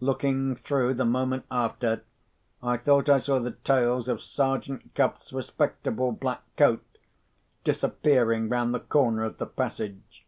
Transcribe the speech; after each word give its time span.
Looking 0.00 0.56
through, 0.56 0.94
the 0.94 1.04
moment 1.04 1.44
after, 1.48 2.02
I 2.60 2.76
thought 2.76 3.08
I 3.08 3.18
saw 3.18 3.38
the 3.38 3.52
tails 3.52 4.08
of 4.08 4.20
Sergeant 4.20 4.92
Cuff's 4.96 5.32
respectable 5.32 6.10
black 6.10 6.42
coat 6.56 6.84
disappearing 7.62 8.48
round 8.48 8.74
the 8.74 8.80
corner 8.80 9.22
of 9.22 9.38
the 9.38 9.46
passage. 9.46 10.26